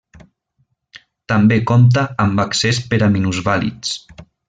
També 1.33 1.59
compta 1.73 2.07
amb 2.25 2.43
accés 2.47 2.83
per 2.93 3.01
a 3.09 3.11
minusvàlids. 3.19 3.97